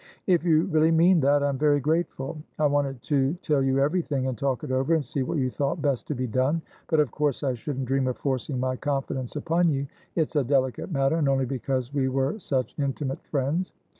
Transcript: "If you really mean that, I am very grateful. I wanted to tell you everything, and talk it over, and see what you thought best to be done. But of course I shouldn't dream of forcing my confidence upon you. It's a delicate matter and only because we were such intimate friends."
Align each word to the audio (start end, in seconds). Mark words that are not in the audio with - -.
"If 0.25 0.43
you 0.43 0.63
really 0.63 0.89
mean 0.89 1.19
that, 1.19 1.43
I 1.43 1.49
am 1.49 1.59
very 1.59 1.79
grateful. 1.79 2.41
I 2.57 2.65
wanted 2.65 3.03
to 3.03 3.35
tell 3.43 3.61
you 3.61 3.77
everything, 3.77 4.25
and 4.25 4.35
talk 4.35 4.63
it 4.63 4.71
over, 4.71 4.95
and 4.95 5.05
see 5.05 5.21
what 5.21 5.37
you 5.37 5.51
thought 5.51 5.79
best 5.79 6.07
to 6.07 6.15
be 6.15 6.25
done. 6.25 6.63
But 6.87 6.99
of 6.99 7.11
course 7.11 7.43
I 7.43 7.53
shouldn't 7.53 7.85
dream 7.85 8.07
of 8.07 8.17
forcing 8.17 8.59
my 8.59 8.77
confidence 8.77 9.35
upon 9.35 9.69
you. 9.69 9.85
It's 10.15 10.35
a 10.35 10.43
delicate 10.43 10.91
matter 10.91 11.17
and 11.17 11.29
only 11.29 11.45
because 11.45 11.93
we 11.93 12.09
were 12.09 12.39
such 12.39 12.73
intimate 12.79 13.23
friends." 13.27 13.73